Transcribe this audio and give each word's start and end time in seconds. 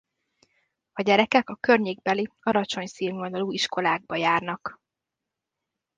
A 0.93 1.01
gyerekek 1.01 1.49
a 1.49 1.55
környékbeli 1.55 2.31
alacsony 2.39 2.85
színvonalú 2.85 3.51
iskolákba 3.51 4.15
járnak. 4.15 4.81